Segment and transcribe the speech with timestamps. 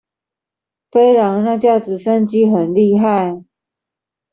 [0.89, 3.43] 飛狼那架直升機很厲害